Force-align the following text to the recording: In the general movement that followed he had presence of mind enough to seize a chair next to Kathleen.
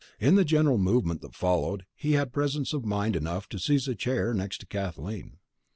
In 0.19 0.33
the 0.33 0.43
general 0.43 0.79
movement 0.79 1.21
that 1.21 1.35
followed 1.35 1.85
he 1.93 2.13
had 2.13 2.33
presence 2.33 2.73
of 2.73 2.83
mind 2.83 3.15
enough 3.15 3.47
to 3.49 3.59
seize 3.59 3.87
a 3.87 3.93
chair 3.93 4.33
next 4.33 4.57
to 4.61 4.65
Kathleen. 4.65 5.37